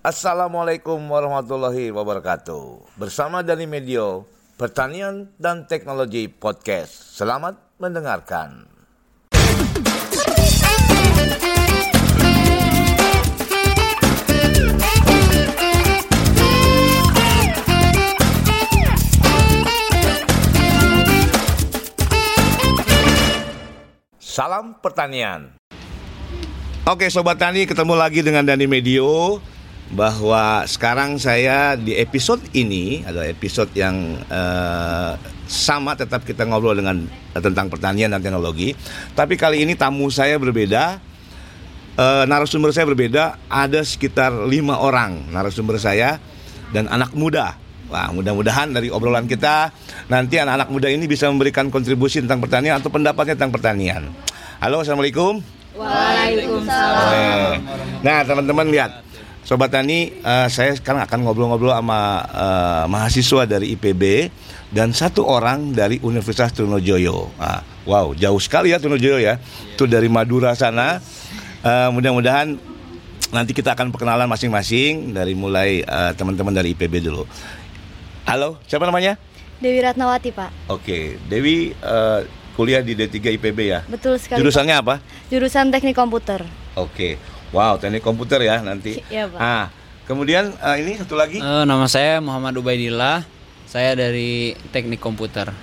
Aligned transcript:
Assalamualaikum 0.00 0.96
warahmatullahi 1.12 1.92
wabarakatuh. 1.92 2.96
Bersama 2.96 3.44
dari 3.44 3.68
Medio, 3.68 4.24
Pertanian 4.56 5.28
dan 5.36 5.68
Teknologi 5.68 6.24
Podcast. 6.24 7.20
Selamat 7.20 7.60
mendengarkan. 7.76 8.64
Salam 24.16 24.80
pertanian. 24.80 25.60
Oke 26.88 27.12
Sobat 27.12 27.36
Tani 27.36 27.68
ketemu 27.68 27.92
lagi 27.92 28.24
dengan 28.24 28.48
Dani 28.48 28.64
Medio 28.64 29.36
Bahwa 29.90 30.62
sekarang 30.70 31.18
saya 31.18 31.74
di 31.74 31.98
episode 31.98 32.38
ini 32.54 33.02
adalah 33.02 33.26
episode 33.26 33.74
yang 33.74 34.22
uh, 34.30 35.18
sama 35.50 35.98
tetap 35.98 36.22
kita 36.22 36.46
ngobrol 36.46 36.78
dengan 36.78 37.02
uh, 37.10 37.42
tentang 37.42 37.66
pertanian 37.66 38.14
dan 38.14 38.22
teknologi 38.22 38.70
Tapi 39.18 39.34
kali 39.34 39.66
ini 39.66 39.74
tamu 39.74 40.06
saya 40.14 40.38
berbeda 40.38 41.02
uh, 41.98 42.22
Narasumber 42.22 42.70
saya 42.70 42.86
berbeda 42.86 43.34
Ada 43.50 43.82
sekitar 43.82 44.30
lima 44.46 44.78
orang 44.78 45.26
narasumber 45.34 45.74
saya 45.82 46.22
dan 46.70 46.86
anak 46.86 47.10
muda 47.18 47.58
Wah, 47.90 48.06
mudah-mudahan 48.14 48.70
dari 48.70 48.86
obrolan 48.86 49.26
kita 49.26 49.74
nanti 50.06 50.38
anak-anak 50.38 50.70
muda 50.70 50.86
ini 50.86 51.10
bisa 51.10 51.26
memberikan 51.26 51.74
kontribusi 51.74 52.22
tentang 52.22 52.38
pertanian 52.38 52.78
atau 52.78 52.86
pendapatnya 52.86 53.34
tentang 53.34 53.50
pertanian. 53.50 54.06
Halo, 54.62 54.86
assalamualaikum. 54.86 55.42
Waalaikumsalam. 55.74 57.58
Nah, 58.06 58.18
teman-teman 58.22 58.70
lihat, 58.70 59.02
sobat 59.50 59.74
tani, 59.74 60.14
uh, 60.22 60.46
saya 60.46 60.78
sekarang 60.78 61.02
akan 61.02 61.26
ngobrol-ngobrol 61.26 61.74
sama 61.74 62.22
uh, 62.30 62.84
mahasiswa 62.86 63.50
dari 63.50 63.74
IPB 63.74 64.30
dan 64.70 64.94
satu 64.94 65.26
orang 65.26 65.74
dari 65.74 65.98
Universitas 66.06 66.54
Trunojoyo. 66.54 67.34
Nah, 67.34 67.58
wow, 67.82 68.14
jauh 68.14 68.38
sekali 68.38 68.70
ya 68.70 68.78
Trunojoyo 68.78 69.18
ya. 69.18 69.42
Itu 69.74 69.90
dari 69.90 70.06
Madura 70.06 70.54
sana. 70.54 71.02
Uh, 71.66 71.90
mudah-mudahan 71.90 72.62
nanti 73.34 73.50
kita 73.50 73.74
akan 73.74 73.90
perkenalan 73.90 74.30
masing-masing 74.30 75.10
dari 75.10 75.34
mulai 75.34 75.82
uh, 75.82 76.14
teman-teman 76.14 76.54
dari 76.54 76.70
IPB 76.70 77.10
dulu. 77.10 77.26
Halo, 78.30 78.62
siapa 78.70 78.86
namanya? 78.86 79.18
Dewi 79.58 79.82
Ratnawati, 79.82 80.30
Pak. 80.30 80.70
Oke, 80.70 81.18
Dewi 81.26 81.74
uh, 81.82 82.22
kuliah 82.54 82.86
di 82.86 82.94
D3 82.94 83.34
IPB 83.34 83.58
ya. 83.66 83.82
Betul 83.90 84.14
sekali. 84.22 84.46
Jurusannya 84.46 84.78
apa? 84.78 85.02
Pak. 85.02 85.26
Jurusan 85.34 85.74
Teknik 85.74 85.98
Komputer. 85.98 86.46
Oke. 86.78 87.39
Wow, 87.50 87.78
teknik 87.78 88.02
komputer 88.02 88.38
ya 88.40 88.62
nanti. 88.62 89.02
Iya, 89.12 89.26
Pak. 89.26 89.38
Ah, 89.38 89.66
kemudian 90.06 90.54
uh, 90.56 90.76
ini 90.78 90.94
satu 90.96 91.18
lagi. 91.18 91.38
Eh, 91.38 91.64
nama 91.66 91.86
saya 91.86 92.22
Muhammad 92.22 92.54
Ubaidillah. 92.56 93.26
Saya 93.70 93.94
dari 93.94 94.58
Teknik 94.74 94.98
Komputer. 94.98 95.54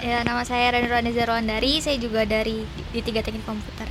Ya, 0.00 0.24
nama 0.24 0.48
saya 0.48 0.72
Rani 0.72 0.88
Raniza 0.88 1.28
Rwandari, 1.28 1.76
saya 1.84 2.00
juga 2.00 2.24
dari 2.24 2.64
D3 2.96 3.20
Teknik 3.20 3.44
Komputer. 3.44 3.84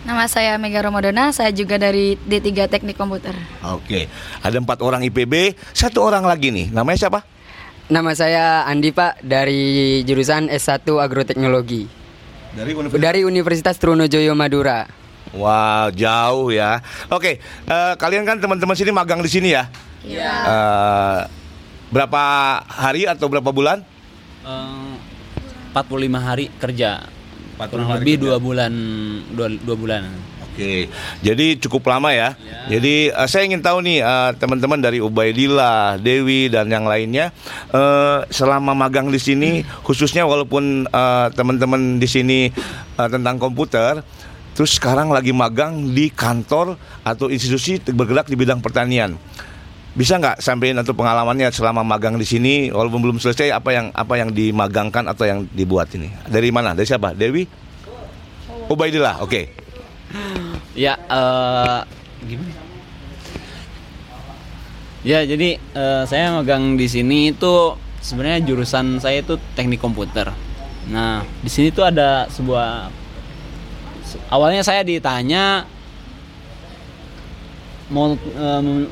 Nama 0.00 0.24
saya 0.24 0.56
Mega 0.56 0.80
Ramadona, 0.80 1.28
saya 1.36 1.52
juga 1.52 1.76
dari 1.76 2.16
D3 2.16 2.72
Teknik 2.72 2.96
Komputer. 2.96 3.36
Oke. 3.68 4.08
Ada 4.40 4.56
empat 4.56 4.80
orang 4.80 5.04
IPB, 5.04 5.60
satu 5.76 6.08
orang 6.08 6.24
lagi 6.24 6.48
nih. 6.48 6.72
Namanya 6.72 7.04
siapa? 7.04 7.20
Nama 7.92 8.10
saya 8.16 8.44
Andi 8.64 8.96
Pak 8.96 9.20
dari 9.20 10.00
jurusan 10.02 10.48
S1 10.48 10.88
Agroteknologi 10.88 11.84
Dari 12.56 12.72
Universitas. 12.72 13.04
dari 13.04 13.20
Universitas 13.22 13.76
Trunojoyo 13.76 14.32
Madura. 14.32 14.88
Wow, 15.36 15.92
jauh 15.92 16.48
ya. 16.48 16.80
Oke, 17.12 17.38
eh, 17.42 17.92
kalian 18.00 18.24
kan 18.24 18.40
teman-teman 18.40 18.72
sini 18.72 18.90
magang 18.90 19.20
di 19.20 19.28
sini 19.28 19.52
ya? 19.52 19.68
Iya. 20.00 20.32
Eh, 20.32 21.18
berapa 21.92 22.22
hari 22.64 23.04
atau 23.04 23.28
berapa 23.28 23.52
bulan? 23.52 23.84
Eh, 24.42 24.94
45 25.72 26.16
hari 26.18 26.48
kerja. 26.56 27.04
45 27.56 27.68
Kurang 27.68 27.88
hari 27.88 28.00
lebih 28.00 28.14
kerja. 28.16 28.24
dua 28.24 28.36
bulan 28.36 28.72
dua, 29.32 29.46
dua 29.52 29.76
bulan. 29.76 30.02
Oke, 30.46 30.88
jadi 31.20 31.60
cukup 31.60 31.84
lama 31.84 32.16
ya. 32.16 32.32
Jadi 32.66 33.12
eh, 33.12 33.28
saya 33.28 33.44
ingin 33.44 33.60
tahu 33.60 33.84
nih 33.84 34.00
eh, 34.00 34.30
teman-teman 34.40 34.80
dari 34.80 35.04
Ubaidillah, 35.04 36.00
Dewi 36.00 36.48
dan 36.48 36.72
yang 36.72 36.88
lainnya 36.88 37.28
eh, 37.70 38.18
selama 38.32 38.72
magang 38.72 39.12
di 39.12 39.20
sini, 39.20 39.50
khususnya 39.84 40.24
walaupun 40.24 40.88
eh, 40.88 41.26
teman-teman 41.36 42.00
di 42.00 42.08
sini 42.08 42.48
eh, 42.96 43.08
tentang 43.12 43.36
komputer, 43.36 44.00
terus 44.56 44.80
sekarang 44.80 45.12
lagi 45.12 45.36
magang 45.36 45.92
di 45.92 46.08
kantor 46.08 46.80
atau 47.04 47.28
institusi 47.28 47.76
bergerak 47.78 48.26
di 48.26 48.34
bidang 48.40 48.64
pertanian. 48.64 49.20
Bisa 49.96 50.16
nggak 50.16 50.40
sampaikan 50.44 50.80
atau 50.80 50.92
pengalamannya 50.92 51.48
selama 51.52 51.80
magang 51.80 52.16
di 52.16 52.24
sini, 52.24 52.68
walaupun 52.68 53.00
belum 53.00 53.16
selesai 53.20 53.52
apa 53.52 53.72
yang 53.72 53.86
apa 53.92 54.16
yang 54.16 54.28
dimagangkan 54.32 55.08
atau 55.08 55.24
yang 55.24 55.48
dibuat 55.52 55.88
ini? 55.96 56.12
Dari 56.28 56.52
mana? 56.52 56.76
Dari 56.76 56.84
siapa? 56.84 57.16
Dewi? 57.16 57.48
Ubaidillah. 58.68 59.24
Oke. 59.24 59.52
Ya, 60.76 61.00
eh 61.00 61.80
gimana? 62.28 62.52
Ya, 65.06 65.22
jadi 65.24 65.56
eh, 65.56 66.02
saya 66.04 66.34
magang 66.34 66.76
di 66.76 66.90
sini 66.90 67.32
itu 67.32 67.78
sebenarnya 68.04 68.42
jurusan 68.42 69.00
saya 69.00 69.24
itu 69.24 69.40
teknik 69.56 69.80
komputer. 69.80 70.28
Nah, 70.92 71.24
di 71.40 71.48
sini 71.48 71.70
tuh 71.72 71.86
ada 71.88 72.28
sebuah 72.28 72.90
se- 72.90 73.05
awalnya 74.30 74.62
saya 74.62 74.86
ditanya 74.86 75.66
mau 77.90 78.18
em, 78.18 78.86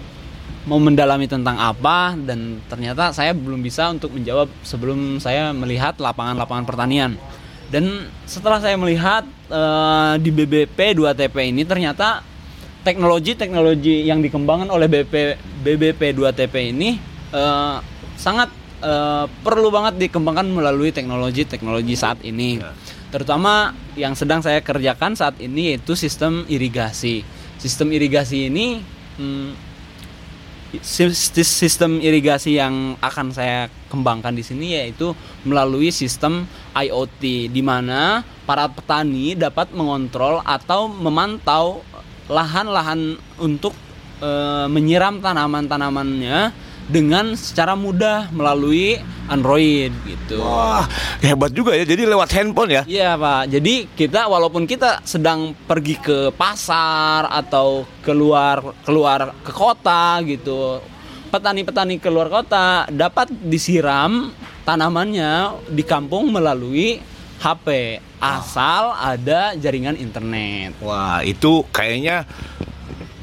mau 0.64 0.80
mendalami 0.80 1.28
tentang 1.28 1.60
apa 1.60 2.16
dan 2.16 2.60
ternyata 2.72 3.12
saya 3.12 3.36
belum 3.36 3.60
bisa 3.60 3.92
untuk 3.92 4.16
menjawab 4.16 4.48
sebelum 4.64 5.20
saya 5.20 5.52
melihat 5.52 6.00
lapangan-lapangan 6.00 6.64
pertanian. 6.64 7.20
Dan 7.68 8.08
setelah 8.24 8.60
saya 8.60 8.76
melihat 8.80 9.24
eh, 9.50 10.14
di 10.20 10.30
BBP 10.32 10.96
2TP 10.96 11.36
ini 11.52 11.68
ternyata 11.68 12.24
teknologi-teknologi 12.84 14.04
yang 14.04 14.20
dikembangkan 14.20 14.68
oleh 14.68 14.88
BP, 14.88 15.14
BBP 15.64 16.16
2TP 16.16 16.54
ini 16.72 16.96
eh, 17.32 17.76
sangat 18.16 18.48
eh, 18.80 19.24
perlu 19.28 19.68
banget 19.68 20.00
dikembangkan 20.00 20.48
melalui 20.48 20.92
teknologi-teknologi 20.96 21.92
saat 21.92 22.20
ini. 22.24 22.60
Terutama 23.14 23.70
yang 23.94 24.18
sedang 24.18 24.42
saya 24.42 24.58
kerjakan 24.58 25.14
saat 25.14 25.38
ini 25.38 25.70
yaitu 25.70 25.94
sistem 25.94 26.42
irigasi. 26.50 27.22
Sistem 27.62 27.94
irigasi 27.94 28.50
ini 28.50 28.82
hmm, 29.22 29.54
sis- 30.82 31.30
sis- 31.30 31.54
sistem 31.62 32.02
irigasi 32.02 32.58
yang 32.58 32.98
akan 32.98 33.30
saya 33.30 33.70
kembangkan 33.86 34.34
di 34.34 34.42
sini 34.42 34.74
yaitu 34.74 35.14
melalui 35.46 35.94
sistem 35.94 36.42
IoT 36.74 37.54
di 37.54 37.62
mana 37.62 38.26
para 38.50 38.66
petani 38.66 39.38
dapat 39.38 39.70
mengontrol 39.70 40.42
atau 40.42 40.90
memantau 40.90 41.86
lahan-lahan 42.26 43.14
untuk 43.38 43.78
eh, 44.18 44.66
menyiram 44.66 45.22
tanaman-tanamannya 45.22 46.63
dengan 46.88 47.32
secara 47.32 47.72
mudah 47.72 48.28
melalui 48.28 49.00
Android 49.24 49.88
gitu. 50.04 50.40
Wah, 50.44 50.84
hebat 51.24 51.52
juga 51.56 51.72
ya. 51.72 51.88
Jadi 51.88 52.04
lewat 52.04 52.28
handphone 52.36 52.70
ya. 52.76 52.82
Iya 52.84 53.16
pak. 53.16 53.48
Jadi 53.48 53.88
kita 53.96 54.28
walaupun 54.28 54.68
kita 54.68 55.00
sedang 55.04 55.56
pergi 55.64 55.96
ke 55.96 56.18
pasar 56.36 57.28
atau 57.32 57.88
keluar 58.04 58.60
keluar 58.84 59.32
ke 59.40 59.52
kota 59.52 60.20
gitu, 60.28 60.84
petani-petani 61.32 61.96
keluar 61.96 62.28
kota 62.28 62.84
dapat 62.92 63.32
disiram 63.32 64.28
tanamannya 64.68 65.64
di 65.72 65.84
kampung 65.84 66.32
melalui 66.32 67.00
HP 67.40 68.00
asal 68.20 68.96
ada 68.96 69.56
jaringan 69.56 69.96
internet. 69.96 70.76
Wah, 70.80 71.20
itu 71.20 71.64
kayaknya 71.72 72.24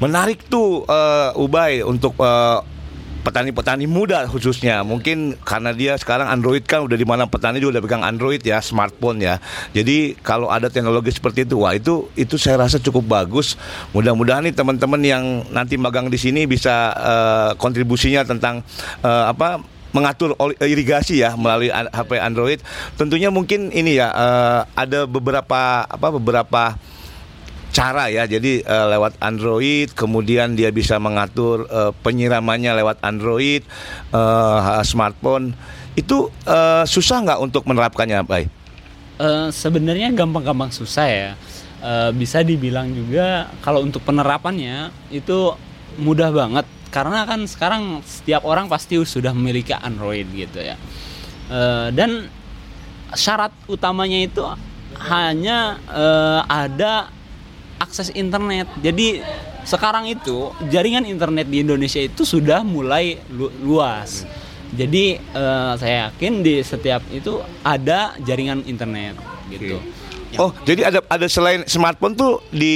menarik 0.02 0.46
tuh 0.50 0.86
eh, 0.86 1.30
Ubay 1.38 1.82
untuk 1.82 2.18
eh, 2.22 2.58
petani-petani 3.22 3.86
muda 3.86 4.26
khususnya. 4.26 4.82
Mungkin 4.82 5.38
karena 5.46 5.70
dia 5.70 5.94
sekarang 5.94 6.28
Android 6.28 6.66
kan 6.66 6.84
udah 6.84 6.98
di 6.98 7.06
mana 7.06 7.24
petani 7.30 7.62
juga 7.62 7.78
udah 7.78 7.82
pegang 7.86 8.04
Android 8.04 8.42
ya, 8.42 8.58
smartphone 8.58 9.22
ya. 9.22 9.38
Jadi 9.72 10.18
kalau 10.20 10.50
ada 10.50 10.68
teknologi 10.68 11.14
seperti 11.14 11.46
itu, 11.46 11.62
wah 11.62 11.72
itu 11.72 12.10
itu 12.18 12.34
saya 12.36 12.60
rasa 12.60 12.82
cukup 12.82 13.06
bagus. 13.06 13.54
Mudah-mudahan 13.94 14.44
nih 14.46 14.54
teman-teman 14.54 15.00
yang 15.00 15.24
nanti 15.54 15.78
magang 15.78 16.10
di 16.10 16.18
sini 16.18 16.44
bisa 16.44 16.92
eh, 16.92 17.50
kontribusinya 17.56 18.26
tentang 18.26 18.66
eh, 19.00 19.24
apa 19.30 19.62
mengatur 19.92 20.32
irigasi 20.64 21.20
ya 21.20 21.36
melalui 21.38 21.70
HP 21.70 22.18
Android. 22.18 22.58
Tentunya 22.98 23.28
mungkin 23.30 23.70
ini 23.70 23.96
ya 23.96 24.10
eh, 24.10 24.60
ada 24.74 25.06
beberapa 25.06 25.86
apa 25.86 26.08
beberapa 26.18 26.62
cara 27.72 28.12
ya. 28.12 28.28
Jadi 28.28 28.62
eh, 28.62 28.86
lewat 28.92 29.18
Android, 29.18 29.90
kemudian 29.96 30.54
dia 30.54 30.68
bisa 30.68 31.00
mengatur 31.00 31.66
eh, 31.66 31.92
penyiramannya 32.04 32.76
lewat 32.78 33.00
Android, 33.02 33.64
eh, 34.12 34.82
smartphone. 34.84 35.56
Itu 35.96 36.28
eh, 36.44 36.84
susah 36.84 37.24
nggak 37.24 37.40
untuk 37.40 37.64
menerapkannya, 37.64 38.22
Pak? 38.22 38.40
Eh, 39.18 39.48
sebenarnya 39.50 40.12
gampang-gampang 40.12 40.70
susah 40.70 41.06
ya. 41.08 41.30
Eh, 41.82 42.10
bisa 42.14 42.44
dibilang 42.46 42.92
juga 42.94 43.50
kalau 43.64 43.82
untuk 43.82 44.06
penerapannya 44.06 44.94
itu 45.10 45.50
mudah 45.98 46.30
banget 46.30 46.64
karena 46.94 47.24
kan 47.24 47.44
sekarang 47.44 48.00
setiap 48.04 48.44
orang 48.44 48.68
pasti 48.68 49.00
sudah 49.00 49.34
memiliki 49.34 49.74
Android 49.74 50.28
gitu 50.30 50.62
ya. 50.62 50.76
Eh, 51.50 51.88
dan 51.92 52.28
syarat 53.12 53.52
utamanya 53.68 54.18
itu 54.24 54.44
hanya 55.10 55.76
eh, 55.90 56.40
ada 56.46 57.10
akses 57.82 58.14
internet. 58.14 58.70
Jadi 58.78 59.18
sekarang 59.66 60.06
itu 60.06 60.54
jaringan 60.70 61.02
internet 61.06 61.50
di 61.50 61.66
Indonesia 61.66 61.98
itu 61.98 62.22
sudah 62.22 62.62
mulai 62.62 63.18
lu- 63.28 63.50
luas. 63.62 64.22
Jadi 64.72 65.18
eh, 65.18 65.72
saya 65.76 66.08
yakin 66.08 66.40
di 66.40 66.62
setiap 66.62 67.02
itu 67.10 67.42
ada 67.60 68.14
jaringan 68.22 68.62
internet 68.64 69.18
gitu. 69.50 69.82
Oh, 70.40 70.50
jadi 70.64 70.88
ada 70.88 71.00
ada 71.12 71.26
selain 71.28 71.64
smartphone 71.68 72.16
tuh 72.16 72.40
di 72.48 72.74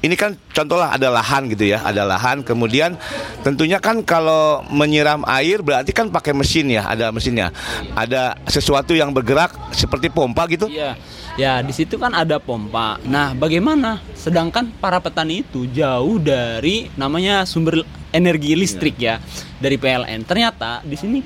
ini 0.00 0.14
kan 0.16 0.38
contohlah 0.56 0.96
ada 0.96 1.12
lahan 1.12 1.48
gitu 1.52 1.68
ya, 1.68 1.84
ada 1.84 2.04
lahan. 2.08 2.40
Kemudian 2.40 2.96
tentunya 3.44 3.76
kan 3.76 4.00
kalau 4.00 4.64
menyiram 4.72 5.20
air 5.28 5.60
berarti 5.60 5.92
kan 5.92 6.08
pakai 6.08 6.32
mesin 6.32 6.72
ya, 6.72 6.88
ada 6.88 7.12
mesinnya. 7.12 7.52
Ada 7.92 8.40
sesuatu 8.48 8.96
yang 8.96 9.12
bergerak 9.12 9.52
seperti 9.76 10.08
pompa 10.08 10.48
gitu. 10.48 10.68
Iya. 10.68 10.96
Ya, 11.38 11.62
di 11.62 11.70
situ 11.70 12.02
kan 12.02 12.10
ada 12.18 12.42
pompa. 12.42 12.98
Nah, 13.06 13.30
bagaimana? 13.30 14.02
Sedangkan 14.18 14.74
para 14.82 14.98
petani 14.98 15.46
itu 15.46 15.70
jauh 15.70 16.18
dari 16.18 16.90
namanya 16.98 17.46
sumber 17.46 17.86
energi 18.10 18.58
listrik 18.58 18.98
ya 18.98 19.22
dari 19.62 19.78
PLN. 19.78 20.26
Ternyata 20.26 20.82
di 20.82 20.98
sini 20.98 21.18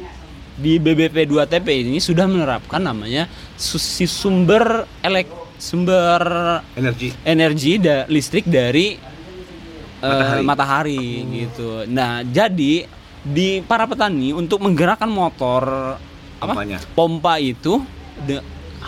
di 0.52 0.76
BBP 0.76 1.24
2TP 1.24 1.64
ini 1.80 1.96
sudah 1.96 2.28
menerapkan 2.28 2.84
namanya 2.84 3.24
sumber 3.56 4.84
elek 5.00 5.41
sumber 5.62 6.22
Energi. 6.74 7.14
energi 7.22 7.78
da- 7.78 8.04
listrik 8.06 8.42
dari 8.44 8.98
eh, 10.02 10.02
Matahari. 10.02 10.42
matahari, 10.42 11.02
gitu. 11.30 11.86
Nah, 11.86 12.26
jadi 12.26 12.90
di 13.22 13.62
para 13.62 13.86
petani 13.86 14.34
untuk 14.34 14.58
menggerakkan 14.58 15.06
motor 15.06 15.94
apa 16.36 16.50
Pompanya. 16.50 16.82
pompa 16.92 17.38
itu 17.38 17.78
de- 18.18 18.42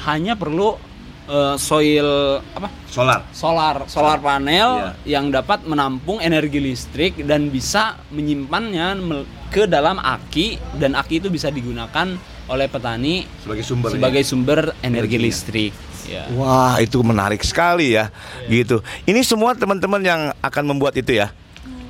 hanya 0.04 0.34
perlu 0.34 0.74
eh, 1.24 1.54
soil 1.54 2.04
apa 2.50 2.66
Solar. 2.84 3.22
solar 3.30 3.76
solar 3.86 4.18
panel 4.18 4.70
Iya. 4.76 4.90
yang 5.16 5.30
dapat 5.30 5.62
menampung 5.62 6.18
energi 6.18 6.58
listrik 6.58 7.22
dan 7.22 7.46
bisa 7.46 7.94
menyimpannya 8.10 8.98
ke 9.48 9.64
dalam 9.64 9.96
aki 9.96 10.58
dan 10.74 10.92
aki 10.92 11.16
itu 11.16 11.30
bisa 11.30 11.46
digunakan 11.48 12.18
oleh 12.44 12.66
petani 12.66 13.22
Sebagai 13.38 13.62
sumber. 13.62 13.88
sebagai 13.88 14.22
sumber 14.22 14.60
energi 14.76 15.14
Energinya. 15.14 15.24
listrik. 15.24 15.72
Ya. 16.08 16.28
Wah, 16.36 16.76
itu 16.80 17.00
menarik 17.00 17.40
sekali 17.44 17.96
ya. 17.96 18.12
Gitu. 18.46 18.80
Ini 19.08 19.20
semua 19.24 19.56
teman-teman 19.56 20.00
yang 20.04 20.20
akan 20.44 20.64
membuat 20.64 20.94
itu 20.96 21.16
ya. 21.16 21.32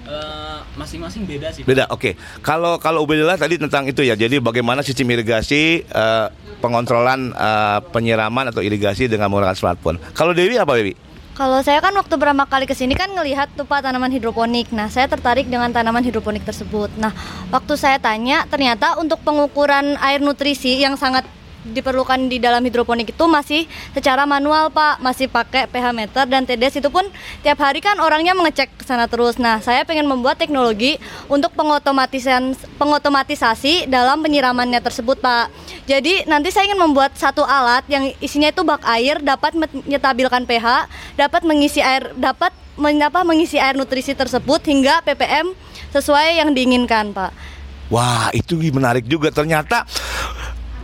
Eh, 0.04 0.58
masing-masing 0.76 1.24
beda 1.24 1.48
sih. 1.50 1.62
Beda, 1.64 1.88
oke. 1.88 2.14
Kalau 2.44 2.76
kalau 2.76 3.08
Ubaidillah 3.08 3.40
tadi 3.40 3.56
tentang 3.56 3.88
itu 3.88 4.04
ya. 4.04 4.12
Jadi 4.14 4.36
bagaimana 4.38 4.84
sistem 4.84 5.10
irigasi 5.16 5.80
eh, 5.84 6.26
pengontrolan 6.60 7.32
eh, 7.32 7.78
penyiraman 7.88 8.52
atau 8.52 8.60
irigasi 8.60 9.08
dengan 9.08 9.32
menggunakan 9.32 9.56
smartphone. 9.56 9.96
Kalau 10.12 10.36
Dewi 10.36 10.60
apa 10.60 10.76
Dewi? 10.76 10.94
Kalau 11.34 11.58
saya 11.66 11.82
kan 11.82 11.90
waktu 11.98 12.14
pertama 12.14 12.46
kali 12.46 12.62
ke 12.62 12.78
sini 12.78 12.94
kan 12.94 13.10
ngelihat 13.10 13.58
tuh 13.58 13.66
Pak 13.66 13.82
tanaman 13.82 14.06
hidroponik. 14.06 14.70
Nah, 14.70 14.86
saya 14.86 15.10
tertarik 15.10 15.50
dengan 15.50 15.66
tanaman 15.74 16.06
hidroponik 16.06 16.46
tersebut. 16.46 16.94
Nah, 16.94 17.10
waktu 17.50 17.74
saya 17.74 17.98
tanya, 17.98 18.46
ternyata 18.46 18.94
untuk 19.02 19.18
pengukuran 19.26 19.98
air 19.98 20.22
nutrisi 20.22 20.78
yang 20.78 20.94
sangat 20.94 21.26
diperlukan 21.64 22.28
di 22.28 22.36
dalam 22.36 22.60
hidroponik 22.60 23.16
itu 23.16 23.24
masih 23.24 23.64
secara 23.96 24.28
manual 24.28 24.68
Pak, 24.68 25.00
masih 25.00 25.32
pakai 25.32 25.64
pH 25.64 25.86
meter 25.96 26.24
dan 26.28 26.44
TDS 26.44 26.84
itu 26.84 26.88
pun 26.92 27.08
tiap 27.40 27.58
hari 27.64 27.80
kan 27.80 27.96
orangnya 27.98 28.36
mengecek 28.36 28.68
ke 28.76 28.84
sana 28.84 29.08
terus. 29.08 29.40
Nah, 29.40 29.64
saya 29.64 29.88
pengen 29.88 30.04
membuat 30.04 30.36
teknologi 30.36 31.00
untuk 31.32 31.56
pengotomatisan 31.56 32.52
pengotomatisasi 32.76 33.88
dalam 33.88 34.20
penyiramannya 34.20 34.84
tersebut 34.84 35.18
Pak. 35.24 35.48
Jadi 35.88 36.28
nanti 36.28 36.52
saya 36.52 36.68
ingin 36.68 36.80
membuat 36.80 37.16
satu 37.16 37.40
alat 37.44 37.84
yang 37.88 38.12
isinya 38.20 38.52
itu 38.52 38.60
bak 38.60 38.84
air 38.84 39.20
dapat 39.24 39.56
menyetabilkan 39.56 40.44
pH, 40.44 40.88
dapat 41.16 41.42
mengisi 41.48 41.80
air 41.80 42.12
dapat 42.16 42.52
menyapa 42.74 43.22
mengisi 43.22 43.56
air 43.56 43.78
nutrisi 43.78 44.18
tersebut 44.18 44.58
hingga 44.66 44.98
ppm 45.06 45.54
sesuai 45.94 46.42
yang 46.42 46.50
diinginkan 46.50 47.14
Pak. 47.14 47.54
Wah, 47.92 48.32
itu 48.32 48.56
menarik 48.72 49.04
juga. 49.04 49.28
Ternyata 49.28 49.84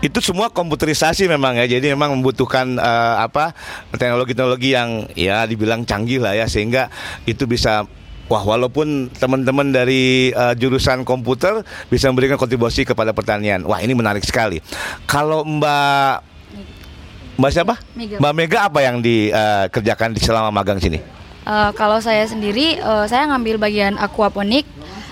itu 0.00 0.18
semua 0.24 0.48
komputerisasi 0.48 1.28
memang 1.28 1.60
ya. 1.60 1.68
Jadi 1.68 1.92
memang 1.92 2.16
membutuhkan 2.16 2.76
eh, 2.76 3.16
apa 3.20 3.52
teknologi-teknologi 3.92 4.72
yang 4.72 5.08
ya 5.12 5.44
dibilang 5.44 5.84
canggih 5.84 6.20
lah 6.20 6.32
ya 6.36 6.48
sehingga 6.48 6.88
itu 7.24 7.44
bisa 7.44 7.86
Wah, 8.30 8.46
walaupun 8.46 9.10
teman-teman 9.10 9.74
dari 9.74 10.30
eh, 10.30 10.54
jurusan 10.54 11.02
komputer 11.02 11.66
bisa 11.90 12.06
memberikan 12.14 12.38
kontribusi 12.38 12.86
kepada 12.86 13.10
pertanian. 13.10 13.66
Wah, 13.66 13.82
ini 13.82 13.90
menarik 13.90 14.22
sekali. 14.22 14.62
Kalau 15.02 15.42
Mbak 15.42 16.30
Mbak 17.42 17.50
siapa? 17.50 17.74
Mega. 17.98 18.22
Mbak 18.22 18.34
Mega 18.38 18.58
apa 18.70 18.86
yang 18.86 19.02
dikerjakan 19.02 20.14
di 20.14 20.22
selama 20.22 20.54
magang 20.54 20.78
sini? 20.78 21.02
Eh, 21.42 21.70
kalau 21.74 21.98
saya 21.98 22.22
sendiri, 22.28 22.78
eh, 22.78 23.04
saya 23.10 23.26
ngambil 23.34 23.58
bagian 23.58 23.98
aquaponik. 23.98 24.62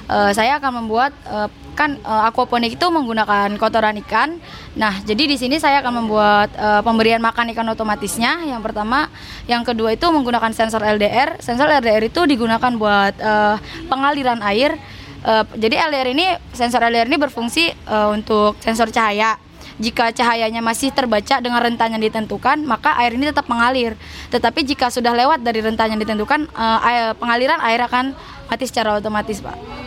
Eh, 0.07 0.31
saya 0.31 0.63
akan 0.63 0.87
membuat 0.87 1.11
eh, 1.27 1.51
kan 1.79 1.95
eh, 1.95 2.23
aquaponik 2.27 2.75
itu 2.75 2.87
menggunakan 2.91 3.55
kotoran 3.55 3.95
ikan. 4.03 4.43
Nah, 4.75 4.99
jadi 5.07 5.31
di 5.31 5.39
sini 5.39 5.63
saya 5.63 5.79
akan 5.79 6.03
membuat 6.03 6.51
eh, 6.59 6.83
pemberian 6.83 7.23
makan 7.23 7.55
ikan 7.55 7.71
otomatisnya. 7.71 8.43
Yang 8.43 8.67
pertama, 8.67 9.07
yang 9.47 9.63
kedua 9.63 9.95
itu 9.95 10.11
menggunakan 10.11 10.51
sensor 10.51 10.83
LDR. 10.83 11.39
Sensor 11.39 11.71
LDR 11.71 12.03
itu 12.11 12.27
digunakan 12.27 12.75
buat 12.75 13.15
eh, 13.15 13.57
pengaliran 13.87 14.43
air. 14.43 14.75
Eh, 15.23 15.45
jadi 15.55 15.87
LDR 15.87 16.09
ini 16.11 16.27
sensor 16.51 16.83
LDR 16.83 17.07
ini 17.07 17.15
berfungsi 17.23 17.71
eh, 17.71 18.09
untuk 18.11 18.59
sensor 18.59 18.91
cahaya. 18.91 19.39
Jika 19.79 20.11
cahayanya 20.11 20.59
masih 20.59 20.91
terbaca 20.91 21.39
dengan 21.39 21.63
rentan 21.63 21.95
yang 21.95 22.03
ditentukan, 22.03 22.67
maka 22.67 22.99
air 22.99 23.15
ini 23.15 23.31
tetap 23.31 23.47
mengalir. 23.47 23.95
Tetapi 24.27 24.67
jika 24.67 24.91
sudah 24.91 25.15
lewat 25.15 25.47
dari 25.47 25.63
rentan 25.63 25.95
yang 25.95 26.03
ditentukan, 26.03 26.51
air- 26.83 27.15
pengaliran 27.15 27.63
air 27.63 27.87
akan 27.87 28.11
mati 28.51 28.67
secara 28.67 28.99
otomatis, 28.99 29.39
Pak. 29.39 29.78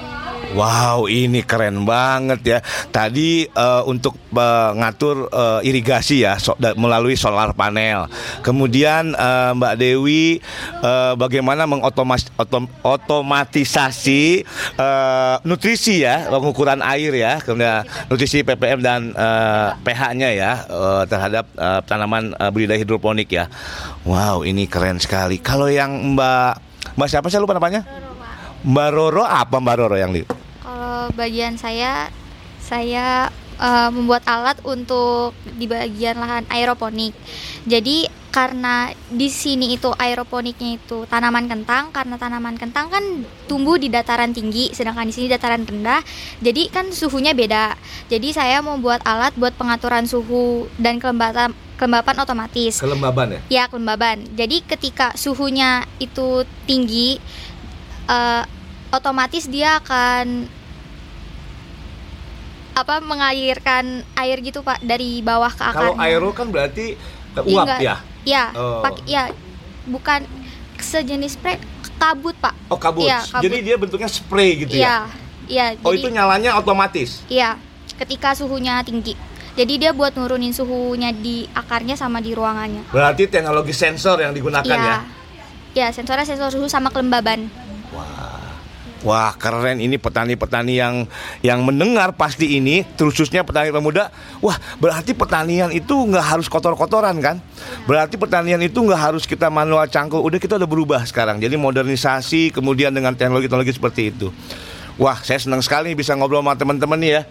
Wow, 0.51 1.07
ini 1.07 1.47
keren 1.47 1.87
banget 1.87 2.39
ya. 2.43 2.59
Tadi 2.91 3.47
eh, 3.47 3.81
untuk 3.87 4.19
mengatur 4.35 5.31
eh, 5.31 5.63
irigasi 5.63 6.27
ya 6.27 6.35
so- 6.43 6.59
da- 6.59 6.75
melalui 6.75 7.15
solar 7.15 7.55
panel. 7.55 8.11
Kemudian 8.43 9.15
eh, 9.15 9.51
Mbak 9.55 9.75
Dewi 9.79 10.43
eh, 10.83 11.13
bagaimana 11.15 11.63
mengotomas 11.63 12.27
otom- 12.35 12.67
otomatisasi 12.83 14.43
eh, 14.75 15.35
nutrisi 15.47 16.03
ya, 16.03 16.27
pengukuran 16.27 16.83
air 16.83 17.15
ya, 17.15 17.39
kemudian 17.39 17.87
nutrisi 18.11 18.43
ppm 18.43 18.79
dan 18.83 19.01
eh, 19.15 19.69
pH-nya 19.87 20.29
ya 20.35 20.51
eh, 20.67 21.03
terhadap 21.07 21.47
eh, 21.55 21.79
tanaman 21.87 22.35
eh, 22.35 22.51
budidaya 22.51 22.75
hidroponik 22.75 23.31
ya. 23.31 23.47
Wow, 24.03 24.43
ini 24.43 24.67
keren 24.67 24.99
sekali. 24.99 25.39
Kalau 25.39 25.71
yang 25.71 26.19
Mbak 26.19 26.53
Mbak 26.99 27.07
siapa 27.07 27.31
saya 27.31 27.39
lupa 27.39 27.55
namanya? 27.55 27.87
Mbak 28.61 28.89
Roro 28.93 29.23
apa 29.25 29.57
Mbak 29.57 29.75
Roro 29.79 29.95
yang 29.95 30.11
di? 30.11 30.21
Kalau 30.61 31.09
bagian 31.17 31.57
saya, 31.57 32.13
saya 32.61 33.33
eh, 33.57 33.89
membuat 33.89 34.23
alat 34.29 34.57
untuk 34.61 35.33
di 35.57 35.65
bagian 35.65 36.21
lahan 36.21 36.45
aeroponik. 36.49 37.17
Jadi 37.65 38.21
karena 38.31 38.87
di 39.11 39.27
sini 39.27 39.75
itu 39.75 39.91
aeroponiknya 39.91 40.79
itu 40.79 41.03
tanaman 41.11 41.51
kentang, 41.51 41.91
karena 41.91 42.15
tanaman 42.15 42.55
kentang 42.55 42.87
kan 42.87 43.03
tumbuh 43.45 43.75
di 43.75 43.91
dataran 43.91 44.31
tinggi, 44.31 44.71
sedangkan 44.71 45.11
di 45.11 45.13
sini 45.13 45.27
dataran 45.27 45.67
rendah. 45.67 45.99
Jadi 46.39 46.71
kan 46.71 46.87
suhunya 46.95 47.35
beda. 47.35 47.75
Jadi 48.07 48.31
saya 48.31 48.63
mau 48.63 48.79
buat 48.79 49.03
alat 49.03 49.35
buat 49.35 49.51
pengaturan 49.59 50.07
suhu 50.07 50.71
dan 50.79 50.97
kelembapan 50.97 51.51
kelembapan 51.75 52.15
otomatis. 52.23 52.77
Kelembaban 52.77 53.27
ya? 53.35 53.39
Ya, 53.49 53.63
kelembaban. 53.67 54.23
Jadi 54.37 54.61
ketika 54.63 55.11
suhunya 55.17 55.83
itu 55.97 56.45
tinggi, 56.69 57.17
eh, 58.07 58.43
otomatis 58.91 59.47
dia 59.47 59.79
akan 59.79 60.45
apa 62.71 63.03
mengalirkan 63.03 63.83
air 64.15 64.39
gitu 64.39 64.63
pak 64.63 64.79
dari 64.79 65.19
bawah 65.19 65.51
ke 65.51 65.59
akarnya. 65.61 65.91
Kalau 65.91 65.99
aero 65.99 66.29
kan 66.31 66.47
berarti 66.47 66.95
uh, 67.35 67.43
Iya, 67.43 67.51
uap 67.51 67.65
enggak. 67.67 67.79
ya? 67.79 67.95
Ya, 68.21 68.43
Oh. 68.53 68.79
pak- 68.79 69.03
ya 69.05 69.23
bukan 69.85 70.23
sejenis 70.77 71.35
spray 71.35 71.59
kabut 71.97 72.35
pak. 72.37 72.55
Oh 72.67 72.79
kabut. 72.79 73.03
Iya, 73.03 73.19
kabut. 73.21 73.43
Jadi 73.43 73.57
dia 73.61 73.75
bentuknya 73.75 74.07
spray 74.07 74.55
gitu 74.57 74.73
Iya, 74.73 74.87
ya? 74.87 74.95
iya. 75.47 75.65
Oh 75.83 75.91
jadi, 75.91 75.99
itu 75.99 76.07
nyalanya 76.09 76.55
otomatis? 76.55 77.21
Iya, 77.27 77.59
ketika 77.97 78.31
suhunya 78.33 78.79
tinggi. 78.81 79.19
Jadi 79.51 79.73
dia 79.77 79.91
buat 79.91 80.15
nurunin 80.15 80.55
suhunya 80.55 81.11
di 81.11 81.43
akarnya 81.51 81.99
sama 81.99 82.23
di 82.23 82.31
ruangannya. 82.31 82.87
Berarti 82.87 83.27
teknologi 83.27 83.75
sensor 83.75 84.15
yang 84.17 84.31
digunakan 84.31 84.63
Iya. 84.65 84.79
ya? 84.79 84.97
Ya, 85.71 85.87
sensornya 85.91 86.23
sensor 86.23 86.51
suhu 86.51 86.67
sama 86.67 86.87
kelembaban. 86.87 87.51
Wah. 89.01 89.33
Keren 89.37 89.81
ini 89.81 89.97
petani-petani 89.97 90.77
yang 90.77 91.05
yang 91.41 91.65
mendengar 91.65 92.13
pasti 92.13 92.57
ini 92.61 92.85
khususnya 92.97 93.41
petani 93.41 93.73
pemuda. 93.73 94.13
Wah 94.41 94.57
berarti 94.77 95.17
pertanian 95.17 95.73
itu 95.73 95.93
nggak 95.93 96.25
harus 96.37 96.47
kotor-kotoran 96.49 97.17
kan? 97.21 97.41
Berarti 97.89 98.15
pertanian 98.15 98.61
itu 98.61 98.77
nggak 98.81 99.01
harus 99.01 99.23
kita 99.25 99.49
manual 99.49 99.89
cangkul. 99.89 100.21
Udah 100.21 100.37
kita 100.37 100.61
udah 100.61 100.69
berubah 100.69 101.01
sekarang. 101.05 101.41
Jadi 101.41 101.57
modernisasi 101.57 102.53
kemudian 102.53 102.93
dengan 102.93 103.17
teknologi-teknologi 103.17 103.73
seperti 103.73 104.01
itu. 104.13 104.29
Wah 105.01 105.17
saya 105.21 105.41
senang 105.41 105.65
sekali 105.65 105.97
bisa 105.97 106.13
ngobrol 106.13 106.45
sama 106.45 106.53
teman-teman 106.53 107.01
ya. 107.01 107.21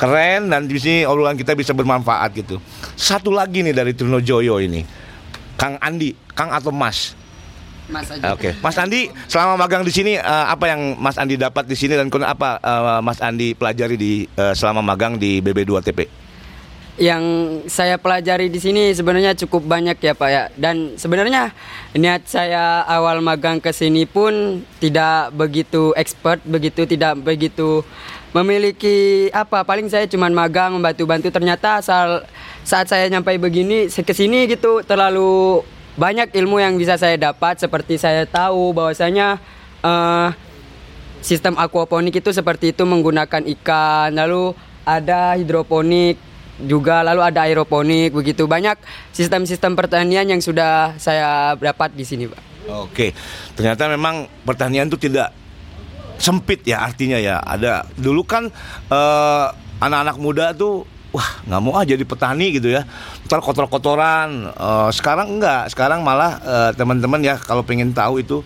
Keren 0.00 0.48
dan 0.48 0.64
di 0.64 0.80
sini 0.80 1.04
obrolan 1.04 1.36
kita 1.36 1.52
bisa 1.52 1.76
bermanfaat 1.76 2.32
gitu. 2.32 2.56
Satu 2.96 3.28
lagi 3.28 3.60
nih 3.60 3.76
dari 3.76 3.92
Trunojoyo 3.92 4.56
ini, 4.56 4.80
Kang 5.60 5.76
Andi, 5.76 6.16
Kang 6.32 6.48
atau 6.56 6.72
Mas? 6.72 7.12
Mas 7.90 8.08
aja. 8.08 8.32
Oke, 8.32 8.54
Mas 8.62 8.78
Andi, 8.78 9.10
selama 9.26 9.58
magang 9.58 9.82
di 9.82 9.92
sini 9.92 10.14
eh, 10.16 10.44
apa 10.46 10.70
yang 10.70 10.96
Mas 10.96 11.18
Andi 11.18 11.34
dapat 11.34 11.66
di 11.66 11.74
sini 11.74 11.98
dan 11.98 12.06
kemudian 12.06 12.30
apa 12.30 12.62
eh, 12.62 13.00
Mas 13.02 13.18
Andi 13.18 13.52
pelajari 13.58 13.98
di 13.98 14.24
eh, 14.24 14.54
selama 14.54 14.80
magang 14.80 15.18
di 15.18 15.42
BB2TP? 15.42 16.22
Yang 17.00 17.24
saya 17.64 17.96
pelajari 17.96 18.52
di 18.52 18.60
sini 18.60 18.92
sebenarnya 18.92 19.32
cukup 19.32 19.64
banyak 19.64 19.96
ya 19.98 20.12
Pak 20.12 20.28
ya. 20.30 20.44
Dan 20.52 21.00
sebenarnya 21.00 21.50
niat 21.96 22.28
saya 22.28 22.84
awal 22.84 23.24
magang 23.24 23.56
ke 23.56 23.72
sini 23.72 24.04
pun 24.04 24.60
tidak 24.78 25.32
begitu 25.32 25.96
expert, 25.96 26.44
begitu 26.44 26.84
tidak 26.84 27.16
begitu 27.24 27.82
memiliki 28.30 29.26
apa 29.34 29.66
paling 29.66 29.90
saya 29.90 30.06
cuma 30.06 30.30
magang 30.30 30.78
membantu-bantu 30.78 31.34
ternyata 31.34 31.82
asal 31.82 32.22
saat 32.62 32.86
saya 32.86 33.10
nyampe 33.10 33.34
begini 33.34 33.90
ke 33.90 34.14
sini 34.14 34.46
gitu 34.46 34.86
terlalu 34.86 35.66
banyak 35.98 36.30
ilmu 36.34 36.62
yang 36.62 36.78
bisa 36.78 36.94
saya 36.94 37.18
dapat 37.18 37.58
seperti 37.58 37.98
saya 37.98 38.26
tahu 38.26 38.74
bahwasanya 38.74 39.40
eh, 39.82 40.28
sistem 41.20 41.56
aquaponik 41.56 42.20
itu 42.20 42.30
seperti 42.32 42.72
itu 42.72 42.82
menggunakan 42.84 43.44
ikan. 43.58 44.12
Lalu 44.12 44.56
ada 44.84 45.36
hidroponik 45.36 46.18
juga 46.60 47.00
lalu 47.00 47.24
ada 47.24 47.48
aeroponik 47.48 48.12
begitu. 48.12 48.44
Banyak 48.44 48.76
sistem-sistem 49.14 49.76
pertanian 49.76 50.28
yang 50.28 50.40
sudah 50.44 50.96
saya 51.00 51.56
dapat 51.56 51.94
di 51.96 52.04
sini 52.04 52.28
pak. 52.28 52.42
Oke, 52.70 53.16
ternyata 53.56 53.88
memang 53.88 54.28
pertanian 54.44 54.86
itu 54.86 55.00
tidak 55.00 55.32
sempit 56.20 56.60
ya 56.68 56.84
artinya 56.84 57.16
ya. 57.16 57.40
Ada 57.40 57.88
dulu 57.96 58.22
kan 58.24 58.52
eh, 58.92 59.46
anak-anak 59.80 60.16
muda 60.20 60.46
tuh 60.52 60.84
wah 61.10 61.42
nggak 61.46 61.60
mau 61.62 61.74
aja 61.78 61.94
jadi 61.94 62.04
petani 62.06 62.56
gitu 62.56 62.70
ya. 62.70 62.86
Ntar 63.26 63.42
kotor-kotoran. 63.42 64.50
Eh, 64.50 64.90
sekarang 64.94 65.38
enggak. 65.38 65.70
Sekarang 65.70 66.00
malah 66.02 66.38
eh, 66.42 66.70
teman-teman 66.74 67.20
ya 67.22 67.36
kalau 67.38 67.62
pengen 67.66 67.90
tahu 67.90 68.22
itu 68.22 68.42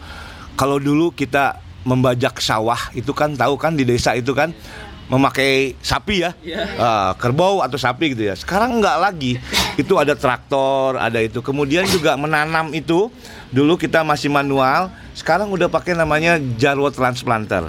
kalau 0.55 0.79
dulu 0.81 1.11
kita 1.13 1.61
membajak 1.85 2.41
sawah 2.41 2.81
itu 2.97 3.13
kan 3.13 3.37
tahu 3.37 3.61
kan 3.61 3.77
di 3.77 3.85
desa 3.85 4.17
itu 4.17 4.33
kan 4.33 4.57
memakai 5.05 5.77
sapi 5.85 6.25
ya, 6.25 6.33
Eh, 6.81 7.13
kerbau 7.21 7.61
atau 7.61 7.77
sapi 7.77 8.17
gitu 8.17 8.25
ya. 8.25 8.35
Sekarang 8.35 8.81
enggak 8.81 8.97
lagi, 8.97 9.37
itu 9.77 10.01
ada 10.01 10.17
traktor, 10.17 10.97
ada 10.97 11.21
itu. 11.21 11.45
Kemudian 11.45 11.85
juga 11.93 12.17
menanam 12.17 12.73
itu 12.73 13.13
dulu 13.53 13.77
kita 13.77 14.01
masih 14.01 14.33
manual, 14.33 14.89
sekarang 15.13 15.53
udah 15.53 15.69
pakai 15.69 15.93
namanya 15.93 16.41
jarwo 16.57 16.89
transplanter. 16.89 17.69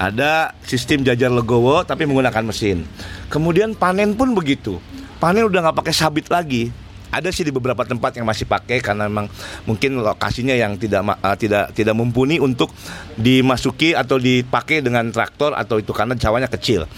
Ada 0.00 0.56
sistem 0.64 1.04
jajar 1.04 1.28
legowo 1.28 1.84
tapi 1.84 2.08
menggunakan 2.08 2.40
mesin. 2.40 2.88
Kemudian 3.28 3.76
panen 3.76 4.16
pun 4.16 4.32
begitu. 4.32 4.80
Panen 5.20 5.44
udah 5.44 5.68
nggak 5.68 5.76
pakai 5.76 5.92
sabit 5.92 6.32
lagi. 6.32 6.72
Ada 7.12 7.28
sih 7.28 7.44
di 7.44 7.52
beberapa 7.52 7.84
tempat 7.84 8.16
yang 8.16 8.24
masih 8.24 8.48
pakai 8.48 8.80
karena 8.80 9.10
memang 9.12 9.28
mungkin 9.68 10.00
lokasinya 10.00 10.56
yang 10.56 10.80
tidak 10.80 11.04
eh, 11.04 11.36
tidak 11.36 11.76
tidak 11.76 11.92
mumpuni 11.92 12.40
untuk 12.40 12.72
dimasuki 13.20 13.92
atau 13.92 14.16
dipakai 14.16 14.80
dengan 14.80 15.12
traktor 15.12 15.52
atau 15.52 15.76
itu 15.76 15.92
karena 15.92 16.16
cawanya 16.16 16.48
kecil. 16.48 16.88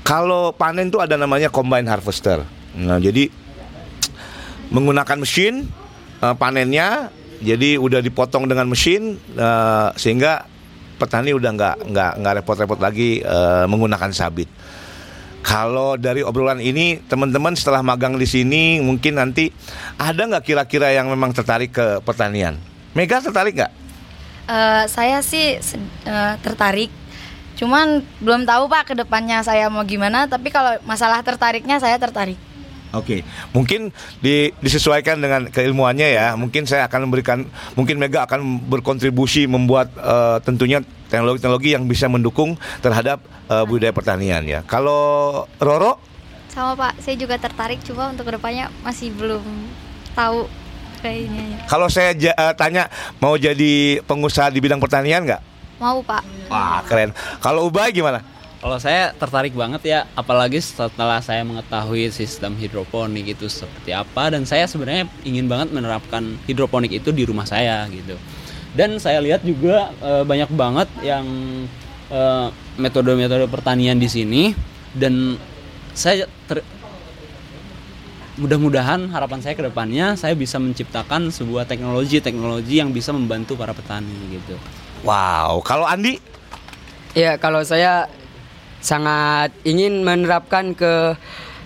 Kalau 0.00 0.56
panen 0.56 0.88
tuh 0.88 1.04
ada 1.04 1.20
namanya 1.20 1.52
combine 1.52 1.84
harvester. 1.84 2.40
Nah, 2.72 2.96
jadi 2.96 3.28
menggunakan 4.72 5.20
mesin 5.20 5.68
eh, 6.24 6.34
panennya 6.40 7.12
jadi 7.44 7.76
udah 7.76 8.00
dipotong 8.00 8.48
dengan 8.48 8.64
mesin 8.64 9.20
eh, 9.36 9.88
sehingga 10.00 10.55
petani 10.96 11.36
udah 11.36 11.50
nggak 11.52 11.76
nggak 11.92 12.12
nggak 12.20 12.34
repot-repot 12.42 12.80
lagi 12.80 13.20
eh, 13.20 13.64
menggunakan 13.68 14.10
sabit. 14.10 14.48
Kalau 15.46 15.94
dari 15.94 16.26
obrolan 16.26 16.58
ini 16.58 16.98
teman-teman 17.06 17.54
setelah 17.54 17.78
magang 17.78 18.18
di 18.18 18.26
sini 18.26 18.82
mungkin 18.82 19.22
nanti 19.22 19.54
ada 19.94 20.26
nggak 20.26 20.42
kira-kira 20.42 20.90
yang 20.90 21.06
memang 21.06 21.30
tertarik 21.30 21.70
ke 21.70 22.02
pertanian? 22.02 22.58
Mega 22.98 23.22
tertarik 23.22 23.54
nggak? 23.54 23.72
Eh, 24.46 24.84
saya 24.90 25.22
sih 25.22 25.58
eh, 26.06 26.34
tertarik. 26.42 26.90
Cuman 27.56 28.04
belum 28.20 28.44
tahu 28.44 28.68
Pak 28.68 28.92
ke 28.92 28.94
depannya 28.98 29.40
saya 29.46 29.70
mau 29.70 29.86
gimana. 29.86 30.26
Tapi 30.26 30.50
kalau 30.50 30.76
masalah 30.82 31.22
tertariknya 31.22 31.78
saya 31.78 31.96
tertarik. 31.96 32.38
Oke, 32.96 33.20
mungkin 33.52 33.92
di- 34.18 34.50
disesuaikan 34.58 35.20
dengan 35.20 35.52
keilmuannya 35.52 36.08
ya. 36.08 36.26
Mungkin 36.34 36.64
saya 36.64 36.88
akan 36.88 37.06
memberikan, 37.06 37.44
mungkin 37.76 38.00
Mega 38.00 38.24
akan 38.24 38.64
berkontribusi 38.64 39.44
membuat 39.44 39.92
eh, 39.94 40.40
tentunya 40.40 40.80
teknologi-teknologi 41.06 41.76
yang 41.76 41.84
bisa 41.84 42.08
mendukung 42.08 42.56
terhadap 42.80 43.20
eh, 43.46 43.64
budaya 43.68 43.92
pertanian 43.92 44.42
ya. 44.42 44.64
Kalau 44.64 45.44
Roro, 45.60 46.00
Sama 46.48 46.72
Pak, 46.72 47.04
saya 47.04 47.20
juga 47.20 47.36
tertarik 47.36 47.84
cuma 47.84 48.08
untuk 48.08 48.24
ke 48.24 48.32
depannya 48.32 48.72
masih 48.80 49.12
belum 49.12 49.44
tahu 50.16 50.48
kayaknya. 51.04 51.42
ya. 51.52 51.58
kalau 51.68 51.92
saya 51.92 52.16
eh, 52.16 52.54
tanya 52.56 52.88
mau 53.20 53.36
jadi 53.36 54.00
pengusaha 54.08 54.48
di 54.48 54.64
bidang 54.64 54.80
pertanian 54.80 55.20
nggak? 55.28 55.42
Mau 55.76 56.00
Pak. 56.00 56.24
Wah 56.48 56.80
keren. 56.88 57.12
Kalau 57.44 57.68
Ubay 57.68 57.92
gimana? 57.92 58.24
Kalau 58.66 58.82
saya 58.82 59.14
tertarik 59.14 59.54
banget 59.54 59.78
ya, 59.86 60.10
apalagi 60.18 60.58
setelah 60.58 61.22
saya 61.22 61.46
mengetahui 61.46 62.10
sistem 62.10 62.58
hidroponik 62.58 63.38
itu 63.38 63.46
seperti 63.46 63.94
apa 63.94 64.34
dan 64.34 64.42
saya 64.42 64.66
sebenarnya 64.66 65.06
ingin 65.22 65.46
banget 65.46 65.70
menerapkan 65.70 66.34
hidroponik 66.50 66.90
itu 66.90 67.14
di 67.14 67.22
rumah 67.22 67.46
saya 67.46 67.86
gitu. 67.94 68.18
Dan 68.74 68.98
saya 68.98 69.22
lihat 69.22 69.46
juga 69.46 69.94
eh, 70.02 70.26
banyak 70.26 70.50
banget 70.50 70.90
yang 71.06 71.22
eh, 72.10 72.48
metode-metode 72.74 73.46
pertanian 73.46 74.02
di 74.02 74.10
sini 74.10 74.50
dan 74.98 75.38
saya 75.94 76.26
ter- 76.50 76.66
mudah-mudahan 78.34 79.14
harapan 79.14 79.46
saya 79.46 79.54
ke 79.54 79.62
depannya 79.62 80.18
saya 80.18 80.34
bisa 80.34 80.58
menciptakan 80.58 81.30
sebuah 81.30 81.70
teknologi-teknologi 81.70 82.82
yang 82.82 82.90
bisa 82.90 83.14
membantu 83.14 83.54
para 83.54 83.70
petani 83.70 84.34
gitu. 84.34 84.58
Wow, 85.06 85.62
kalau 85.62 85.86
Andi? 85.86 86.18
Ya, 87.14 87.38
kalau 87.38 87.62
saya 87.62 88.10
sangat 88.86 89.50
ingin 89.66 90.06
menerapkan 90.06 90.70
ke 90.70 91.18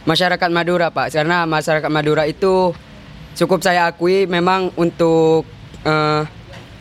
masyarakat 0.09 0.49
Madura, 0.49 0.89
Pak. 0.89 1.13
Karena 1.13 1.45
masyarakat 1.45 1.91
Madura 1.93 2.25
itu 2.25 2.73
cukup 3.37 3.61
saya 3.61 3.93
akui 3.93 4.25
memang 4.25 4.73
untuk 4.81 5.45
eh, 5.85 6.23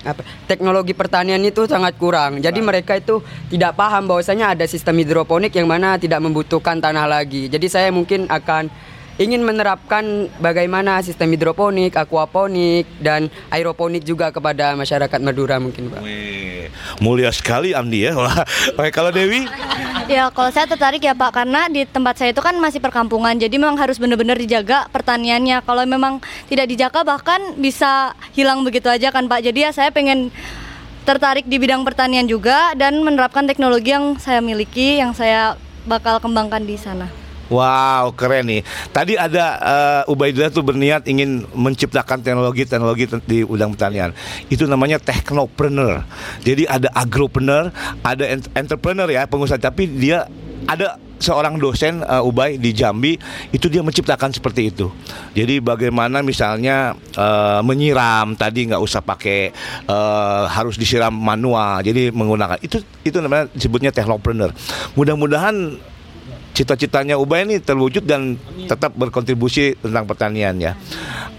apa, 0.07 0.23
teknologi 0.47 0.95
pertanian 0.95 1.43
itu 1.43 1.67
sangat 1.67 1.99
kurang. 1.99 2.39
Jadi 2.39 2.63
mereka 2.63 2.95
itu 2.95 3.19
tidak 3.51 3.75
paham 3.75 4.07
bahwasanya 4.07 4.55
ada 4.55 4.63
sistem 4.63 4.95
hidroponik 5.03 5.51
yang 5.51 5.67
mana 5.67 5.99
tidak 5.99 6.23
membutuhkan 6.23 6.79
tanah 6.79 7.03
lagi. 7.03 7.51
Jadi 7.51 7.67
saya 7.67 7.91
mungkin 7.91 8.31
akan 8.31 8.71
ingin 9.19 9.43
menerapkan 9.43 10.31
bagaimana 10.39 11.03
sistem 11.03 11.35
hidroponik, 11.35 11.91
aquaponik 11.99 12.87
dan 13.03 13.27
aeroponik 13.51 14.07
juga 14.07 14.31
kepada 14.31 14.73
masyarakat 14.79 15.19
Madura 15.19 15.59
mungkin, 15.59 15.91
Pak. 15.91 15.99
Wih, 15.99 16.71
mulia 17.03 17.29
sekali 17.35 17.75
Andi 17.75 18.07
ya. 18.07 18.15
Oke, 18.79 18.89
kalau 18.95 19.11
Dewi? 19.11 19.43
Ya 20.09 20.31
kalau 20.33 20.49
saya 20.49 20.65
tertarik 20.65 21.05
ya 21.05 21.13
Pak 21.13 21.37
karena 21.37 21.69
di 21.69 21.85
tempat 21.85 22.17
saya 22.17 22.33
itu 22.33 22.41
kan 22.41 22.57
masih 22.57 22.81
perkampungan 22.81 23.37
jadi 23.37 23.53
memang 23.61 23.77
harus 23.77 24.01
benar-benar 24.01 24.41
dijaga 24.41 24.89
pertaniannya 24.89 25.61
kalau 25.61 25.85
memang 25.85 26.17
tidak 26.49 26.65
dijaga 26.65 27.05
bahkan 27.05 27.37
bisa 27.61 28.17
hilang 28.33 28.65
begitu 28.65 28.89
aja 28.89 29.13
kan 29.13 29.29
Pak 29.29 29.45
jadi 29.45 29.69
ya 29.69 29.71
saya 29.75 29.93
pengen 29.93 30.33
tertarik 31.05 31.45
di 31.45 31.61
bidang 31.61 31.85
pertanian 31.85 32.25
juga 32.25 32.73
dan 32.73 33.05
menerapkan 33.05 33.45
teknologi 33.45 33.93
yang 33.93 34.17
saya 34.17 34.41
miliki 34.41 34.97
yang 34.97 35.13
saya 35.13 35.53
bakal 35.85 36.17
kembangkan 36.17 36.65
di 36.65 36.73
sana. 36.73 37.18
Wow, 37.49 38.13
keren 38.13 38.45
nih. 38.45 38.61
Tadi 38.93 39.17
ada 39.17 39.45
uh, 39.57 40.11
Ubaidillah 40.13 40.53
tuh 40.53 40.61
berniat 40.61 41.09
ingin 41.09 41.49
menciptakan 41.57 42.21
teknologi-teknologi 42.21 43.09
te- 43.09 43.25
di 43.25 43.41
bidang 43.41 43.73
pertanian. 43.73 44.13
Itu 44.53 44.69
namanya 44.69 45.01
technopreneur. 45.01 46.05
Jadi 46.45 46.69
ada 46.69 46.93
agropreneur, 46.93 47.73
ada 48.05 48.25
ent- 48.29 48.53
entrepreneur 48.53 49.09
ya, 49.09 49.25
pengusaha 49.25 49.57
tapi 49.57 49.89
dia 49.89 50.29
ada 50.69 51.01
seorang 51.19 51.59
dosen 51.59 51.99
uh, 52.05 52.23
Ubay 52.23 52.55
di 52.55 52.71
Jambi 52.71 53.19
itu 53.51 53.67
dia 53.67 53.83
menciptakan 53.83 54.31
seperti 54.31 54.71
itu. 54.71 54.87
Jadi 55.35 55.59
bagaimana 55.59 56.23
misalnya 56.23 56.95
uh, 57.19 57.59
menyiram 57.59 58.39
tadi 58.39 58.71
nggak 58.71 58.79
usah 58.79 59.03
pakai 59.03 59.51
uh, 59.89 60.47
harus 60.47 60.79
disiram 60.79 61.11
manual. 61.11 61.83
Jadi 61.83 62.13
menggunakan 62.15 62.61
itu 62.63 62.79
itu 63.03 63.17
namanya 63.19 63.51
disebutnya 63.51 63.91
technopreneur. 63.91 64.55
Mudah-mudahan 64.95 65.75
cita-citanya 66.59 67.15
Ubay 67.15 67.47
ini 67.47 67.63
terwujud 67.63 68.03
dan 68.03 68.35
tetap 68.67 68.91
berkontribusi 68.99 69.79
tentang 69.79 70.03
pertanian 70.03 70.59
ya. 70.59 70.75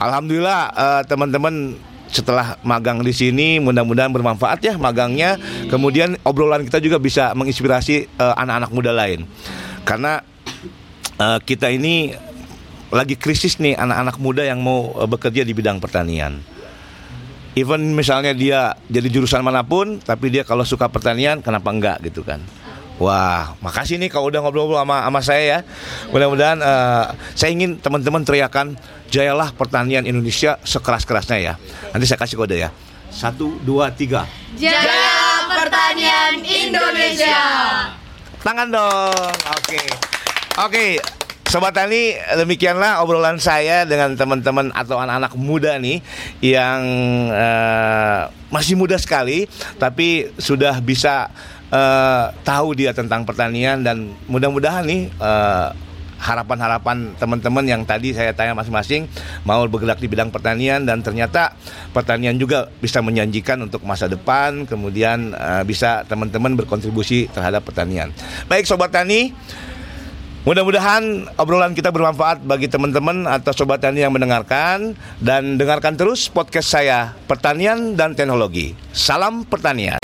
Alhamdulillah 0.00 0.60
eh, 0.72 1.02
teman-teman 1.04 1.76
setelah 2.08 2.58
magang 2.66 3.04
di 3.04 3.12
sini 3.12 3.60
mudah-mudahan 3.60 4.08
bermanfaat 4.08 4.64
ya 4.64 4.74
magangnya. 4.80 5.36
Kemudian 5.68 6.16
obrolan 6.24 6.64
kita 6.64 6.80
juga 6.80 6.96
bisa 6.96 7.36
menginspirasi 7.36 8.08
eh, 8.08 8.34
anak-anak 8.40 8.70
muda 8.72 8.96
lain. 8.96 9.28
Karena 9.84 10.24
eh, 11.20 11.38
kita 11.44 11.68
ini 11.68 12.16
lagi 12.90 13.14
krisis 13.14 13.60
nih 13.60 13.76
anak-anak 13.76 14.16
muda 14.16 14.42
yang 14.42 14.64
mau 14.64 14.96
eh, 14.96 15.04
bekerja 15.04 15.44
di 15.44 15.52
bidang 15.52 15.84
pertanian. 15.84 16.40
Even 17.58 17.92
misalnya 17.98 18.30
dia 18.30 18.78
jadi 18.86 19.10
jurusan 19.10 19.42
mana 19.42 19.66
pun, 19.66 19.98
tapi 19.98 20.30
dia 20.30 20.46
kalau 20.46 20.62
suka 20.62 20.86
pertanian, 20.86 21.42
kenapa 21.42 21.74
enggak 21.74 21.98
gitu 22.06 22.22
kan? 22.22 22.38
Wah, 23.00 23.56
makasih 23.64 23.96
nih 23.96 24.12
kalau 24.12 24.28
udah 24.28 24.44
ngobrol-ngobrol 24.44 24.84
sama, 24.84 25.08
sama 25.08 25.20
saya 25.24 25.42
ya. 25.42 25.58
Mudah-mudahan 26.12 26.60
eh, 26.60 27.04
saya 27.32 27.50
ingin 27.50 27.80
teman-teman 27.80 28.20
teriakan 28.28 28.76
jayalah 29.08 29.56
pertanian 29.56 30.04
Indonesia 30.04 30.60
sekeras-kerasnya 30.60 31.38
ya. 31.40 31.54
Nanti 31.96 32.04
saya 32.04 32.20
kasih 32.20 32.36
kode 32.36 32.60
ya. 32.60 32.68
Satu, 33.08 33.56
dua, 33.64 33.88
tiga. 33.90 34.28
Jaya 34.54 35.48
Pertanian 35.48 36.44
Indonesia. 36.44 37.40
Tangan 38.44 38.68
dong. 38.68 39.32
Oke. 39.48 39.80
Oke. 40.60 40.86
Sobat 41.50 41.74
Tani, 41.74 42.14
demikianlah 42.38 43.02
obrolan 43.02 43.42
saya 43.42 43.82
dengan 43.82 44.14
teman-teman 44.14 44.70
atau 44.70 45.02
anak-anak 45.02 45.34
muda 45.34 45.74
nih 45.82 45.98
yang 46.38 46.78
eh, 47.34 48.30
masih 48.54 48.78
muda 48.78 48.94
sekali, 48.94 49.50
tapi 49.74 50.30
sudah 50.38 50.78
bisa 50.78 51.26
eh, 51.70 52.24
tahu 52.42 52.74
dia 52.76 52.90
tentang 52.90 53.22
pertanian 53.24 53.80
dan 53.80 54.12
mudah-mudahan 54.26 54.84
nih 54.86 55.10
eh, 55.10 55.68
harapan-harapan 56.20 57.16
teman-teman 57.16 57.64
yang 57.64 57.82
tadi 57.88 58.12
saya 58.12 58.36
tanya 58.36 58.52
masing-masing 58.52 59.08
mau 59.48 59.64
bergerak 59.64 59.96
di 59.96 60.06
bidang 60.06 60.28
pertanian 60.28 60.84
dan 60.84 61.00
ternyata 61.00 61.56
pertanian 61.96 62.36
juga 62.36 62.68
bisa 62.84 63.00
menjanjikan 63.00 63.56
untuk 63.64 63.80
masa 63.88 64.04
depan 64.04 64.68
kemudian 64.68 65.32
eh, 65.32 65.62
bisa 65.64 66.04
teman-teman 66.04 66.54
berkontribusi 66.60 67.32
terhadap 67.32 67.64
pertanian. 67.64 68.12
Baik 68.46 68.68
sobat 68.68 68.92
tani, 68.92 69.32
Mudah-mudahan 70.40 71.28
obrolan 71.36 71.76
kita 71.76 71.92
bermanfaat 71.92 72.40
bagi 72.48 72.64
teman-teman 72.64 73.28
atau 73.28 73.52
sobat 73.52 73.84
tani 73.84 74.00
yang 74.00 74.16
mendengarkan 74.16 74.96
dan 75.20 75.60
dengarkan 75.60 76.00
terus 76.00 76.32
podcast 76.32 76.80
saya 76.80 77.12
Pertanian 77.28 77.92
dan 77.92 78.16
Teknologi. 78.16 78.72
Salam 78.96 79.44
pertanian. 79.44 79.99